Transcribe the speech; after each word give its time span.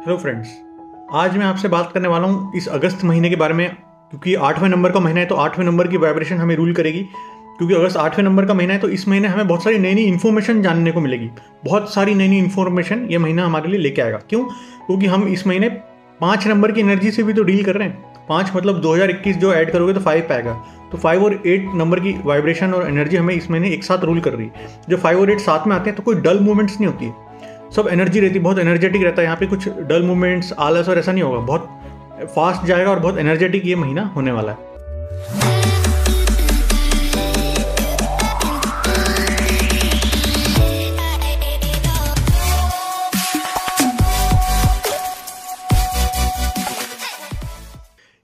Hello 0.00 0.16
friends 0.16 0.48
आज 1.12 1.36
मैं 1.36 1.44
आपसे 1.46 1.68
बात 1.68 1.90
करने 1.92 2.08
वाला 2.08 2.28
हूँ 2.28 2.52
इस 2.56 2.66
अगस्त 2.68 3.02
महीने 3.04 3.30
के 3.30 3.36
बारे 3.36 3.54
में, 3.54 3.68
क्योंकि 4.10 4.34
आठवें 4.34 4.68
नंबर 4.68 4.92
का 4.92 5.00
महीना 5.00 5.20
है 5.20 5.26
तो 5.26 5.34
आठवें 5.34 5.64
नंबर 5.66 5.88
की 5.88 5.96
वाइब्रेशन 5.96 6.36
हमें 6.36 6.54
रूल 6.56 6.72
करेगी। 6.74 7.02
क्योंकि 7.58 7.74
अगस्त 7.74 7.96
आठवें 7.96 8.24
नंबर 8.24 8.46
का 8.46 8.54
महीना 8.54 8.74
है 8.74 8.80
तो 8.80 8.88
इस 8.88 9.06
महीने 9.08 9.28
हमें 9.28 9.48
बहुत 9.48 9.64
सारी 9.64 9.78
नई 9.78 9.94
नई 9.94 10.04
इन्फॉर्मेशन 10.04 10.62
जानने 10.62 10.92
को 10.92 11.00
मिलेगी। 11.00 11.28
बहुत 11.64 11.92
सारी 11.94 12.14
नई 12.14 12.28
नई 12.28 12.38
इन्फॉर्मेशन 12.38 13.06
ये 13.10 13.18
महीना 13.18 13.46
हमारे 13.46 13.68
लिए 13.68 13.80
लेके 13.80 14.02
आएगा। 14.02 14.18
क्यों? 14.30 14.42
क्योंकि 14.86 15.06
हम 15.06 15.28
इस 15.28 15.46
महीने 15.46 15.68
पाँच 16.20 16.46
नंबर 16.46 16.72
की 16.72 16.80
एनर्जी 16.80 17.10
से 17.10 17.22
भी 17.22 17.32
तो 17.32 17.42
डील 17.42 17.64
कर 17.64 17.76
रहे 17.76 17.88
हैं। 17.88 18.26
पाँच 18.28 18.52
मतलब 18.56 18.82
2021 18.82 19.36
जो 19.36 19.54
ऐड 19.54 19.72
करोगे 19.72 19.94
तो 19.94 20.00
फाइव 20.00 20.26
पाएगा 20.28 20.52
तो 20.92 20.98
फाइव 20.98 21.24
और 21.24 21.40
एट 21.46 21.70
नंबर 21.74 22.00
की 22.00 22.14
वाइब्रेशन 22.24 22.74
और 22.74 22.88
एनर्जी 22.88 23.16
हमें 23.16 23.34
इस 23.34 23.50
महीने 23.50 23.70
एक 23.70 23.84
साथ 23.84 24.04
रूल 24.04 24.20
कर 24.20 24.32
रही 24.32 24.46
है। 24.46 24.78
जब 24.88 25.00
फाइव 25.00 25.20
और 25.20 25.30
एट 25.30 25.40
साथ 25.40 25.66
में 25.66 25.76
आते 25.76 25.90
हैं 25.90 25.96
तो 25.96 26.02
कोई 26.02 26.20
डल 26.20 26.40
मूवमेंट्स 26.40 26.80
नहीं 26.80 26.86
होती 26.86 27.04
है। 27.04 27.28
सब 27.76 27.88
एनर्जी 27.88 28.20
रहती, 28.20 28.38
बहुत 28.38 28.58
एनर्जेटिक 28.58 29.02
रहता 29.02 29.20
है। 29.20 29.24
यहाँ 29.24 29.36
पे 29.36 29.46
कुछ 29.46 29.68
डल 29.68 30.02
मूवमेंट्स 30.02 30.52
आलस 30.58 30.88
और 30.88 30.98
ऐसा 30.98 31.12
नहीं 31.12 31.22
होगा। 31.22 31.38
बहुत 31.38 32.32
फास्ट 32.36 32.66
जाएगा 32.66 32.90
और 32.90 32.98
बहुत 32.98 33.18
एनर्जेटिक 33.18 33.66
ये 33.66 33.74
महीना 33.74 34.02
होने 34.16 34.32
वाला 34.32 34.52
है। 34.52 34.68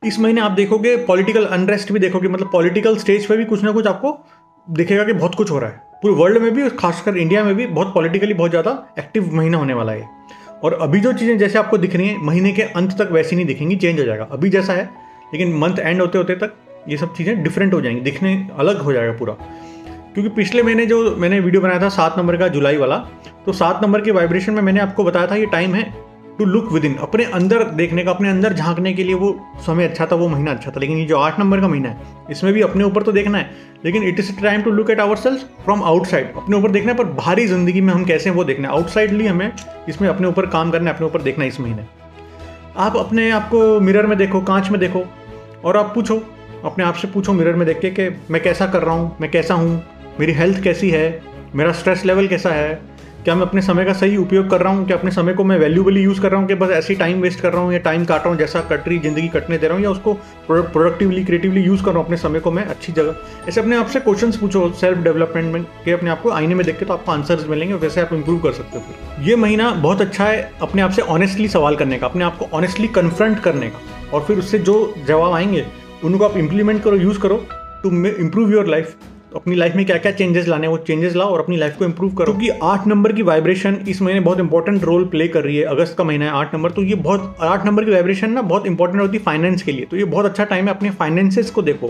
इस 0.03 0.19
महीने 0.19 0.41
आप 0.41 0.51
देखोगे 0.51 0.97
पॉलिटिकल 0.97 1.45
अनरेस्ट 1.45 1.93
भी 1.93 1.99
देखोगे। 1.99 2.29
मतलब 2.29 2.51
पॉलिटिकल 2.53 2.97
स्टेज 2.97 3.27
पे 3.27 3.37
भी 3.37 3.45
कुछ 3.45 3.63
ना 3.65 3.73
कुछ 3.73 3.87
आपको 3.87 4.19
दिखेगा 4.67 5.05
कि 5.05 5.13
बहुत 5.13 5.35
कुछ 5.35 5.51
हो 5.51 5.59
रहा 5.59 5.71
है। 5.71 5.86
पूरे 6.03 6.15
वर्ल्ड 6.15 6.39
में 6.39 6.53
भी, 6.55 6.69
खासकर 6.71 7.17
इंडिया 7.17 7.45
में 7.45 7.55
भी 7.55 7.67
बहुत 7.67 7.93
पॉलिटिकली 7.95 8.35
बहुत 8.35 8.51
ज़्यादा 8.51 8.73
एक्टिव 8.99 9.31
महीना 9.35 9.59
होने 9.59 9.75
वाला 9.75 9.93
है। 9.93 10.09
और 10.65 10.75
अभी 10.75 11.01
जो 11.01 11.13
चीज़ें 11.13 11.39
जैसे 11.39 11.59
आपको 11.59 11.79
दिख 11.79 11.97
रही 11.97 12.09
हैं, 12.09 12.19
महीने 12.23 12.53
के 12.53 12.63
अंत 12.63 12.97
तक 12.99 13.09
वैसी 13.13 13.37
नहीं 13.37 13.47
दिखेंगी 13.47 13.77
चेंज 13.77 13.99
हो 14.01 14.05
जाएगा। 14.05 14.29
अभी 14.33 14.49
जैसा 14.51 14.73
है, 14.73 14.85
लेकिन 15.33 15.57
मंथ 15.59 15.79
एंड 15.79 16.01
होते 16.01 16.19
होते 16.19 16.35
तक 16.37 16.55
ये 16.89 16.97
सब 16.97 17.15
चीज़ें 17.15 17.43
डिफरेंट 17.43 17.75
हो 17.75 17.81
जाएँगी, 17.81 18.01
दिखने 18.01 18.35
अलग 18.59 18.81
हो 18.81 18.93
जाएगा 18.93 19.13
पूरा। 19.13 19.33
क्योंकि 20.15 20.29
पिछले 20.31 20.63
महीने 20.63 20.87
जो 20.87 21.17
मैंने 21.17 21.41
वीडियो 21.41 21.61
बनाया 21.63 21.81
था, 21.81 21.89
सात 21.91 22.19
नंबर 22.19 22.37
का 22.37 22.49
जुलाई 22.49 22.77
वाला 22.77 22.97
तो 23.47 23.53
सात 23.53 23.83
नंबर 23.83 24.01
के 24.01 24.11
वाइब्रेशन 24.11 24.53
में 24.53 24.63
मैंने 24.63 24.81
आपको 24.81 25.05
बताया 25.05 25.27
था, 25.27 25.35
ये 25.35 25.47
टाइम 25.47 25.75
है 25.75 25.83
टू 26.39 26.45
लुक 26.45 26.73
विद 26.73 26.85
इन 26.85 26.95
अपने 26.97 27.25
अंदर 27.25 27.63
देखने 27.65 28.03
का, 28.05 28.11
अपने 28.11 28.29
अंदर 28.29 28.53
झांकने 28.53 28.93
के 28.93 29.05
लिए 29.05 29.15
वो 29.15 29.39
समय 29.67 29.85
अच्छा 29.85 30.07
था, 30.07 30.17
वो 30.17 30.29
महीना 30.29 30.51
अच्छा 30.51 30.71
था। 30.71 30.81
लेकिन 30.81 30.99
ये 30.99 31.05
जो 31.05 31.19
आठ 31.19 31.39
नंबर 31.41 31.61
का 31.61 31.69
महीना 31.69 31.89
है, 31.89 32.01
इसमें 32.31 32.53
भी 32.53 32.61
अपने 32.61 32.85
ऊपर 32.85 33.03
तो 33.03 33.13
देखना 33.13 33.39
है, 33.39 33.51
लेकिन 33.85 34.03
it 34.03 34.21
is 34.21 34.33
time 34.41 34.63
to 34.63 34.71
look 34.71 34.91
at 34.91 35.01
our 35.01 35.17
sales 35.17 35.45
from 35.65 35.83
outside 35.83 36.33
अपने 36.37 36.57
ऊपर 36.57 36.71
देखना 36.71 36.93
है, 36.93 36.99
पर 36.99 37.05
भारी 37.15 37.47
ज़िंदगी 37.47 37.81
में 37.81 37.93
हम 37.95 38.05
कैसे 38.05 38.31
हैं, 38.31 38.37
वो 38.37 38.45
देखना 38.45 38.69
है। 38.69 38.75
आउटसाइडली 38.75 39.27
हमें 39.27 39.53
इसमें 39.89 40.09
अपने 40.09 40.29
ऊपर 40.29 40.47
काम 40.47 40.71
करना 40.71 40.91
है, 40.91 40.97
अपने 40.97 41.07
ऊपर 41.07 41.23
देखना 41.23 41.45
है 41.45 41.49
इस 41.49 41.61
महीने। 41.61 41.85
आप 42.77 42.97
अपने 42.97 43.31
आप 43.31 43.49
को 43.49 43.81
मिरर 43.81 44.07
में 44.07 44.17
देखो, 44.19 44.41
कांच 44.41 44.71
में 44.71 44.81
देखो, 44.81 45.05
और 45.65 45.77
आप 45.77 45.93
पूछो, 45.95 46.23
अपने 46.65 46.85
आप 46.85 46.95
से 46.95 47.09
पूछो 47.09 47.33
मिरर 47.33 47.55
में 47.55 47.67
देख 47.67 47.81
के 47.81 47.91
कि 47.91 48.09
मैं 48.31 48.43
कैसा 48.43 48.67
कर 48.67 48.83
रहा 48.83 48.95
हूँ, 48.95 49.17
मैं 49.21 49.31
कैसा 49.31 49.55
हूँ, 49.55 49.83
मेरी 50.21 50.33
हेल्थ 50.33 50.63
कैसी 50.63 50.91
है, 50.91 51.23
मेरा 51.55 51.73
स्ट्रेस 51.73 52.05
लेवल 52.05 52.27
कैसा 52.27 52.51
है 52.51 52.96
क्या 53.27 53.35
मैं 53.35 53.43
अपने 53.43 53.63
समय 53.63 53.85
का 53.85 53.93
सही 53.93 54.17
उपयोग 54.17 54.49
कर 54.51 54.61
रहा 54.61 54.73
हूँ? 54.73 54.85
क्या 54.87 54.97
अपने 54.97 55.11
समय 55.11 55.35
को 55.35 55.45
मैं 55.45 55.59
वैल्यूबली 55.59 56.03
यूज़ 56.03 56.21
कर 56.21 56.31
रहा 56.31 56.41
हूँ? 56.41 56.49
कि 56.49 56.55
बस 56.55 56.71
ऐसे 56.71 56.95
टाइम 56.95 57.21
वेस्ट 57.21 57.41
कर 57.41 57.53
रहा 57.53 57.63
हूँ 57.63 57.73
या 57.73 57.79
टाइम 57.79 58.05
काट 58.05 58.21
रहा 58.21 58.31
हूँ 58.31 58.39
जैसा 58.39 58.61
कट 58.61 58.87
रही 58.89 58.99
ज़िंदगी 58.99 59.29
कटने 59.29 59.59
दे 59.59 59.67
रहा 59.67 59.77
हूँ? 59.77 59.85
या 59.85 59.91
उसको 59.91 60.13
प्रोडक्टिवली 60.49 61.25
क्रिएटिवली 61.25 61.63
यूज़ 61.63 61.83
कर 61.83 61.91
रहा 61.91 61.99
हूँ? 61.99 62.05
अपने 62.05 62.17
समय 62.17 62.41
को 62.41 62.51
मैं 62.51 62.65
अच्छी 62.65 62.93
जगह 62.93 63.49
ऐसे 63.49 63.61
अपने 63.61 63.77
आप 63.77 63.87
से 63.87 64.01
क्वेश्चन 64.01 64.33
पूछो 64.33 64.69
सेल्फ 64.81 64.99
डेवलपमेंट 64.99 65.53
में, 65.55 65.63
कि 65.63 65.91
अपने 65.91 66.11
आप 66.11 66.23
को 66.23 66.31
आईने 66.31 66.55
में 66.55 66.65
देख 66.67 66.79
के 66.79 66.85
तो 66.85 66.95
आपको 66.95 67.13
आंसर्स 67.13 67.49
मिलेंगे 67.49 67.75
वैसे 67.77 68.01
आप 68.01 68.13
इंप्रूव 68.13 68.39
कर 68.41 68.53
सकते 68.53 68.79
हो 68.79 69.23
ये 69.23 69.37
महीना 69.37 69.71
बहुत 69.73 70.01
अच्छा 70.01 70.25
है 70.25 70.51
अपने 70.63 70.83
आप 70.83 70.91
से 70.91 71.03
ऑनेस्टली 71.03 71.49
सवाल 71.49 71.77
करने 71.77 71.99
का, 71.99 72.07
अपने 72.07 72.25
आप 72.25 72.39
को 72.39 72.49
ऑनेस्टली 72.53 72.89
कन्फ्रंट 72.91 73.41
करने 73.41 73.71
का। 73.71 73.81
और 74.13 74.25
फिर 74.25 74.39
उससे 74.39 74.59
जो 74.61 74.95
जवाब 75.09 75.33
आएँगे, 75.33 75.67
उनको 76.05 76.25
आप 76.25 76.37
इंप्लीमेंट 76.37 76.83
करो 76.83 76.97
यूज़ 76.97 77.21
करो 77.21 77.45
टू 77.83 77.91
इम्प्रूव 78.07 78.53
योर 78.53 78.67
लाइफ 78.67 78.95
अपनी 79.33 79.55
लाइफ 79.55 79.75
में 79.77 79.85
क्या 79.87 79.97
क्या 79.97 80.11
चेंजेस 80.13 80.47
लाने 80.49 80.69
वो 80.69 80.77
चेंजेस 80.79 81.15
लाओ 81.17 81.29
और 81.29 81.41
अपनी 81.41 81.57
लाइफ 81.57 81.77
को 81.79 81.85
इंप्रूव 81.85 82.13
करो। 82.15 82.33
क्योंकि 82.33 82.49
आठ 82.63 82.87
नंबर 82.87 83.13
की 83.13 83.23
वाइब्रेशन 83.23 83.79
इस 83.89 84.03
महीने 84.03 84.21
बहुत 84.21 84.41
इंपॉर्टेंट 84.41 84.85
रोल 84.85 85.05
प्ले 85.05 85.27
कर 85.29 85.45
रही 85.45 85.57
है, 85.57 85.65
अगस्त 85.65 85.97
का 85.99 86.05
महीना 86.05 86.25
है, 86.25 86.31
आठ 86.31 86.55
नंबर। 86.55 86.71
तो 86.71 86.83
ये 86.83 86.95
बहुत, 86.97 87.37
आठ 87.41 87.67
नंबर 87.67 87.85
की 87.85 87.91
वाइब्रेशन 87.91 88.31
ना 88.31 88.43
बहुत 88.43 88.67
इंपॉर्टेंट 88.67 89.03
होती 89.03 89.17
है 89.17 89.23
फाइनेंस 89.25 89.63
के 89.63 89.73
लिए। 89.73 89.85
तो 89.85 89.97
ये 89.97 90.05
बहुत 90.05 90.27
अच्छा 90.27 90.45
टाइम 90.45 90.69
है 90.69 90.75
अपने 90.75 90.91
फाइनेंसेस 90.91 91.51
को 91.51 91.63
देखो 91.63 91.89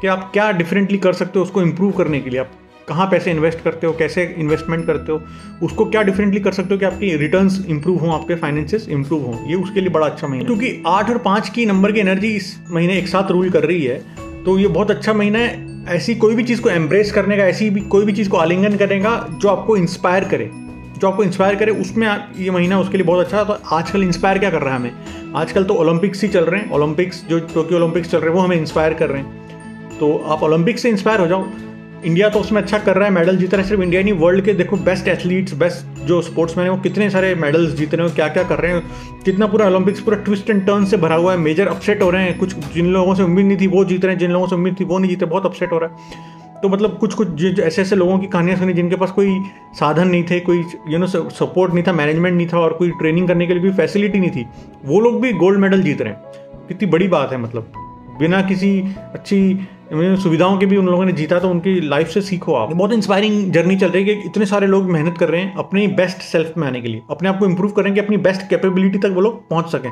कि 0.00 0.06
आप 0.06 0.30
क्या 0.32 0.50
डिफरेंटली 0.52 0.98
कर 0.98 1.12
सकते 1.12 1.38
हो 1.38 1.44
उसको 1.44 1.62
इंप्रूव 1.62 1.92
करने 1.92 2.20
के 2.20 2.30
लिए। 2.30 2.40
आप 2.40 2.50
कहाँ 2.88 3.06
पैसे 3.06 3.30
इन्वेस्ट 3.30 3.60
करते 3.60 3.86
हो, 3.86 3.92
कैसे 3.92 4.24
इन्वेस्टमेंट 4.38 4.86
करते 4.86 5.12
हो, 5.12 5.20
उसको 5.62 5.84
क्या 5.84 6.02
डिफरेंटली 6.02 6.40
कर 6.40 6.52
सकते 6.52 6.74
हो 6.74 6.78
कि 6.78 6.86
आपकी 6.86 7.14
रिटर्न्स 7.16 7.64
इंप्रूव 7.68 7.98
हों, 7.98 8.12
आपके 8.14 8.34
फाइनेंसेस 8.34 8.88
इंप्रूव 8.88 9.26
हों। 9.26 9.48
ये 9.48 9.54
उसके 9.54 9.80
लिए 9.80 9.90
बड़ा 9.90 10.06
अच्छा 10.06 10.26
महीना 10.26 10.44
क्योंकि 10.44 10.82
आठ 10.86 11.10
और 11.10 11.18
पाँच 11.18 11.48
की 11.48 11.66
नंबर 11.66 11.92
की 11.92 12.00
एनर्जी 12.00 12.34
इस 12.36 12.56
महीने 12.70 12.98
एक 12.98 13.08
साथ 13.08 13.30
रूल 13.30 13.50
कर 13.50 13.64
रही 13.64 13.84
है 13.84 14.02
तो 14.44 14.58
ये 14.58 14.68
बहुत 14.68 14.90
अच्छा 14.90 15.12
महीना 15.12 15.38
है। 15.38 15.67
ऐसी 15.88 16.14
कोई 16.14 16.34
भी 16.34 16.42
चीज़ 16.42 16.60
को 16.60 16.68
एम्ब्रेस 16.68 17.12
करने 17.12 17.36
का, 17.36 17.44
ऐसी 17.44 17.70
भी 17.70 17.80
कोई 17.80 18.04
भी 18.04 18.12
चीज़ 18.12 18.28
को 18.28 18.36
आलिंगन 18.36 18.76
करने 18.76 19.00
का 19.00 19.26
जो 19.30 19.48
आपको 19.48 19.76
इंस्पायर 19.76 20.24
करे, 20.24 20.50
जो 20.98 21.08
आपको 21.08 21.22
इंस्पायर 21.24 21.54
करे, 21.54 21.72
उसमें 21.72 22.06
ये 22.36 22.50
महीना 22.50 22.78
उसके 22.80 22.96
लिए 22.96 23.06
बहुत 23.06 23.24
अच्छा 23.24 23.38
था। 23.38 23.44
तो 23.44 23.76
आजकल 23.76 24.02
इंस्पायर 24.02 24.38
क्या 24.38 24.50
कर 24.50 24.62
रहा 24.62 24.74
है 24.74 24.80
हमें? 24.80 24.92
आजकल 25.36 25.64
तो 25.64 25.74
ओलंपिक्स 25.74 26.22
ही 26.22 26.28
चल 26.28 26.44
रहे 26.44 26.60
हैं। 26.60 26.70
ओलंपिक्स 26.70 27.24
जो 27.28 27.38
टोक्यो 27.40 27.78
ओलंपिक्स 27.78 28.10
चल 28.10 28.18
रहे 28.18 28.28
हैं, 28.28 28.36
वो 28.36 28.42
हमें 28.42 28.56
इंस्पायर 28.56 28.94
कर 28.94 29.08
रहे 29.08 29.22
हैं। 29.22 29.48
तो 29.98 30.18
आप 30.18 30.42
ओलंपिक्स 30.42 30.82
से 30.82 30.88
इंस्पायर 30.88 31.20
हो 31.20 31.26
जाओ। 31.26 31.46
इंडिया 32.04 32.28
तो 32.28 32.38
उसमें 32.38 32.60
अच्छा 32.62 32.78
कर 32.78 32.96
रहा 32.96 33.04
है, 33.04 33.14
मेडल 33.14 33.36
जीत 33.36 33.54
रहा 33.54 33.62
है, 33.62 33.68
सिर्फ़ 33.68 33.82
इंडिया 33.82 34.02
नहीं 34.02 34.12
वर्ल्ड 34.14 34.44
के 34.44 34.52
देखो 34.54 34.76
बेस्ट 34.78 35.08
एथलीट्स 35.08 35.54
बेस्ट 35.54 35.98
जो 36.06 36.20
स्पोर्ट्समैन 36.22 36.66
है, 36.66 36.72
वो 36.72 36.78
कितने 36.78 37.08
सारे 37.10 37.34
मेडल्स 37.34 37.74
जीत 37.74 37.94
रहे 37.94 38.06
हैं 38.06 38.14
क्या 38.16 38.28
क्या 38.28 38.42
कर 38.42 38.58
रहे 38.58 38.72
हैं, 38.72 38.82
कितना 39.24 39.46
पूरा 39.46 39.66
ओलंपिक्स 39.66 40.00
पूरा 40.00 40.16
ट्विस्ट 40.18 40.50
एंड 40.50 40.64
टर्न 40.66 40.84
से 40.84 40.96
भरा 40.96 41.16
हुआ 41.16 41.32
है 41.32 41.38
मेजर 41.38 41.68
अपसेट 41.68 42.02
हो 42.02 42.10
रहे 42.10 42.22
हैं, 42.22 42.38
कुछ 42.38 42.54
जिन 42.74 42.86
लोगों 42.86 43.14
से 43.14 43.22
उम्मीद 43.22 43.46
नहीं 43.46 43.56
थी 43.60 43.66
वो 43.66 43.84
जीत 43.84 44.04
रहे 44.04 44.14
हैं, 44.14 44.18
जिन 44.20 44.30
लोगों 44.30 44.46
से 44.46 44.54
उम्मीद 44.54 44.76
थी 44.80 44.84
वो 44.84 44.98
नहीं 44.98 45.10
जीते 45.10 45.26
बहुत 45.26 45.46
अपसेट 45.46 45.72
हो 45.72 45.78
रहा 45.78 45.90
है। 45.90 46.36
तो 46.62 46.68
मतलब 46.68 46.96
कुछ 46.98 47.14
कुछ 47.14 47.58
ऐसे 47.60 47.82
ऐसे 47.82 47.96
लोगों 47.96 48.18
की 48.18 48.26
कहानियाँ 48.26 48.58
सुनी 48.58 48.72
जिनके 48.72 48.96
पास 48.96 49.10
कोई 49.10 49.38
साधन 49.74 50.08
नहीं 50.08 50.22
थे, 50.22 50.38
कोई 50.40 50.64
यू 50.88 50.98
नो 50.98 51.06
सपोर्ट 51.06 51.74
नहीं 51.74 51.84
था 51.84 51.92
मैनेजमेंट 51.92 52.36
नहीं 52.36 52.46
था 52.48 52.58
और 52.58 52.72
कोई 52.72 52.90
ट्रेनिंग 52.90 53.28
करने 53.28 53.46
के 53.46 53.54
लिए 53.54 53.62
कोई 53.62 53.72
फैसिलिटी 53.72 54.18
नहीं 54.18 54.30
थी, 54.30 54.46
वो 54.84 55.00
लोग 55.00 55.20
भी 55.22 55.32
गोल्ड 55.34 55.60
मेडल 55.60 55.82
जीत 55.82 56.02
रहे 56.02 56.12
हैं। 56.12 56.66
कितनी 56.68 56.90
बड़ी 56.90 57.08
बात 57.08 57.32
है 57.32 57.38
मतलब। 57.38 57.72
बिना 58.18 58.40
किसी 58.42 58.70
अच्छी 58.98 59.68
सुविधाओं 59.92 60.56
के 60.58 60.66
भी 60.66 60.76
उन 60.76 60.86
लोगों 60.86 61.04
ने 61.04 61.12
जीता 61.12 61.38
तो 61.38 61.48
उनकी 61.50 61.80
लाइफ 61.80 62.08
से 62.08 62.20
सीखो 62.20 62.54
आप। 62.54 62.72
बहुत 62.72 62.92
इंस्पायरिंग 62.92 63.52
जर्नी 63.52 63.76
चल 63.76 63.88
रही 63.88 64.04
है 64.04 64.14
कि 64.14 64.28
इतने 64.28 64.46
सारे 64.46 64.66
लोग 64.66 64.90
मेहनत 64.90 65.18
कर 65.18 65.28
रहे 65.28 65.40
हैं 65.40 65.54
अपनी 65.54 65.86
बेस्ट 65.96 66.22
सेल्फ 66.22 66.52
में 66.58 66.66
आने 66.68 66.80
के 66.80 66.88
लिए। 66.88 67.02
अपने 67.10 67.28
आप 67.28 67.38
को 67.38 67.46
इंप्रूव 67.46 67.70
करें 67.72 67.92
कि 67.94 68.00
अपनी 68.00 68.16
बेस्ट 68.16 68.48
कैपेबिलिटी 68.50 68.98
तक 68.98 69.12
वो 69.14 69.20
लोग 69.20 69.48
पहुँच 69.48 69.66
सकें। 69.66 69.90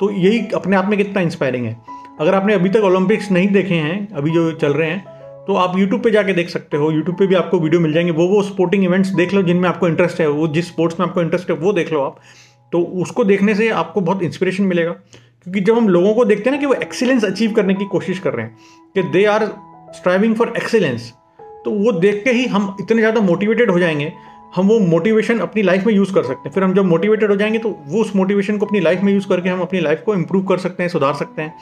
तो 0.00 0.10
यही 0.12 0.40
अपने 0.54 0.76
आप 0.76 0.88
में 0.88 0.98
कितना 0.98 1.20
इंस्पायरिंग 1.20 1.66
है। 1.66 1.76
अगर 2.20 2.34
आपने 2.34 2.54
अभी 2.54 2.68
तक 2.68 2.84
ओलंपिक्स 2.84 3.30
नहीं 3.30 3.48
देखे 3.48 3.74
हैं, 3.74 4.08
अभी 4.12 4.30
जो 4.30 4.50
चल 4.52 4.72
रहे 4.72 4.90
हैं 4.90 5.04
तो 5.46 5.54
आप 5.54 5.78
यूट्यूब 5.78 6.02
पे 6.02 6.10
जाके 6.10 6.32
देख 6.32 6.48
सकते 6.48 6.76
हो। 6.76 6.90
यूट्यूब 6.90 7.16
पे 7.16 7.26
भी 7.26 7.34
आपको 7.34 7.58
वीडियो 7.58 7.80
मिल 7.80 7.92
जाएँगे। 7.92 8.12
वो 8.12 8.26
वो 8.28 8.42
स्पोर्टिंग 8.42 8.84
इवेंट्स 8.84 9.08
देख 9.10 9.32
लो 9.34 9.42
जिनमें 9.42 9.68
आपको 9.68 9.88
इंटरेस्ट 9.88 10.20
है। 10.20 10.28
वो 10.28 10.48
जिस 10.48 10.66
स्पोर्ट्स 10.66 11.00
में 11.00 11.06
आपको 11.06 11.22
इंटरेस्ट 11.22 11.50
है, 11.50 11.56
वो 11.56 11.72
देख 11.72 11.92
लो 11.92 12.00
आप। 12.00 12.18
तो 12.72 12.80
उसको 13.02 13.24
देखने 13.24 13.54
से 13.54 13.68
आपको 13.70 14.00
बहुत 14.00 14.22
इंस्पिरेशन 14.22 14.64
मिलेगा। 14.64 14.94
क्योंकि 15.48 15.60
जब 15.62 15.76
हम 15.76 15.88
लोगों 15.88 16.12
को 16.14 16.24
देखते 16.24 16.50
हैं 16.50 16.56
ना 16.56 16.60
कि 16.60 16.66
वो 16.66 16.74
एक्सीलेंस 16.74 17.24
अचीव 17.24 17.52
करने 17.52 17.74
की 17.74 17.84
कोशिश 17.84 18.18
कर 18.18 18.32
रहे 18.32 18.46
हैं, 18.46 18.56
कि 18.94 19.02
they 19.02 19.24
are 19.24 19.44
striving 19.96 20.34
for 20.36 20.52
excellence 20.56 21.12
तो 21.64 21.70
वो 21.74 21.92
देख 21.92 22.22
के 22.24 22.30
ही 22.30 22.44
हम 22.46 22.76
इतने 22.80 22.98
ज़्यादा 22.98 23.20
मोटिवेटेड 23.20 23.70
हो 23.70 23.78
जाएँगे, 23.78 24.12
हम 24.56 24.68
वो 24.68 24.78
मोटिवेशन 24.80 25.38
अपनी 25.38 25.62
लाइफ 25.62 25.86
में 25.86 25.94
यूज़ 25.94 26.12
कर 26.14 26.22
सकते 26.22 26.48
हैं। 26.48 26.54
फिर 26.54 26.64
हम 26.64 26.74
जब 26.74 26.84
मोटिवेटेड 26.84 27.30
हो 27.30 27.36
जाएँगे 27.36 27.58
तो 27.58 27.70
वो 27.86 28.00
उस 28.00 28.14
मोटिवेशन 28.16 28.58
को 28.58 28.66
अपनी 28.66 28.80
लाइफ 28.80 29.00
में 29.02 29.12
यूज़ 29.12 29.28
करके 29.28 29.48
हम 29.48 29.60
अपनी 29.60 29.80
लाइफ 29.80 30.02
को 30.06 30.14
इम्प्रूव 30.14 30.44
कर 30.44 30.58
सकते 30.58 30.82
हैं, 30.82 30.90
सुधार 30.90 31.14
सकते 31.14 31.42
हैं। 31.42 31.54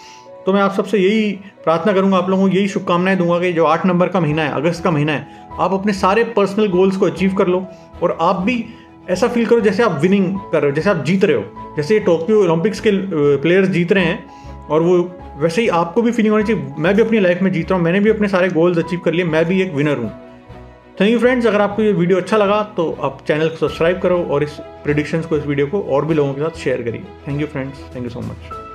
तो 0.47 0.53
मैं 0.53 0.61
आप 0.61 0.73
सबसे 0.73 0.99
यही 0.99 1.33
प्रार्थना 1.65 1.93
करूँगा, 1.93 2.17
आप 2.17 2.29
लोगों 2.31 2.49
को 2.49 2.57
यही 2.57 2.69
शुभकामनाएँ 2.69 3.17
दूँगा 3.17 3.39
कि 3.41 3.53
जो 3.53 3.65
आठ 3.65 3.87
नंबर 3.87 4.09
का 4.09 4.21
महीना 4.21 4.43
है, 4.43 4.53
अगस्त 4.53 4.85
का 4.85 4.91
महीना 4.91 5.13
है, 5.13 5.49
आप 5.59 5.73
अपने 5.73 5.93
सारे 5.93 6.25
पर्सनल 6.37 6.69
गोल्स 6.69 6.97
को 6.97 7.07
अचीव 7.07 7.35
कर 7.35 7.47
लो, 7.47 7.65
और 8.03 8.17
आप 8.21 8.37
भी 8.37 8.65
ऐसा 9.11 9.29
फील 9.29 9.47
करो 9.47 9.61
जैसे 9.61 9.83
आप 9.83 9.99
विनिंग 10.03 10.35
कर 10.53 10.61
रहे 10.61 10.71
हो, 10.71 10.75
जैसे 10.77 10.91
आप 10.91 11.05
जीत 11.05 11.25
रहे 11.25 11.37
हो। 11.37 11.75
जैसे 11.77 11.99
टोक्यो 12.01 12.43
ओलंपिक्स 12.43 12.81
के 12.81 12.91
प्लेयर्स 13.39 13.69
जीत 13.69 13.93
रहे 13.93 14.05
हैं, 14.05 14.25
और 14.67 14.83
वो 14.83 14.97
वैसे 15.39 15.63
ही 15.63 15.69
आपको 15.71 16.03
भी 16.03 16.13
फीलिंग 16.13 16.33
होनी 16.33 16.45
चाहिए। 16.45 16.75
मैं 16.79 16.95
भी 16.97 17.03
अपनी 17.03 17.21
लाइफ 17.21 17.43
में 17.43 17.51
जीत 17.53 17.71
रहा 17.71 17.77
हूँ, 17.77 17.85
मैंने 17.85 18.01
भी 18.01 18.11
अपने 18.11 18.29
सारे 18.29 18.49
गोल्स 18.51 18.79
अचीव 18.79 19.01
कर 19.01 19.13
लिए, 19.13 19.25
मैं 19.25 19.45
भी 19.45 19.63
एक 19.63 19.75
विनर 19.75 19.99
हूँ। 19.99 20.11
थैंक 21.01 21.13
यू 21.13 21.19
फ्रेंड्स 21.19 21.47
अगर 21.47 21.61
आपको 21.61 21.83
ये 21.83 21.93
वीडियो 21.93 22.19
अच्छा 22.19 22.37
लगा 22.37 22.63
तो 22.77 22.91
आप 23.03 23.19
चैनल 23.29 23.49
को 23.49 23.57
सब्सक्राइब 23.59 24.01
करो 24.01 24.23
और 24.25 24.43
इस 24.43 24.59
प्रिडिक्शंस 24.85 25.27
को, 25.27 25.37
इस 25.37 25.47
वीडियो 25.47 25.67
को 25.67 25.81
और 25.83 26.05
भी 26.07 26.15
लोगों 26.15 26.33
के 26.35 26.41
साथ 26.41 26.59
शेयर 26.59 26.83
करिए। 26.83 27.05
Thank 27.29 27.41
you 27.41 27.47
friends 27.47 27.85
thank 27.95 28.05
you 28.05 28.11
so 28.11 28.21
much 28.21 28.66